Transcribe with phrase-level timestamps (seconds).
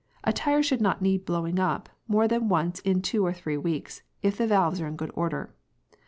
[0.23, 4.01] A tyre should not need blowing up, more than once in two or three weeks,
[4.23, 5.53] if the valves are in good order.